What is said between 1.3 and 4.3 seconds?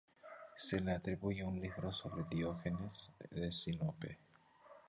un libro sobre Diógenes de Sinope.